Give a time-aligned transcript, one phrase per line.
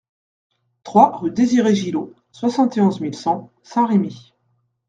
[0.83, 4.33] trois rue Desire Gilot, soixante et onze mille cent Saint-Rémy